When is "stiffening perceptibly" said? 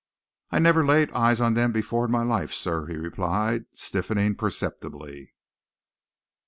3.73-5.35